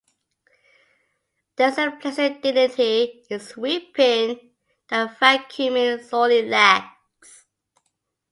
[1.57, 4.55] There is a placid dignity in sweeping
[4.89, 7.45] that vacuuming sorely lacks.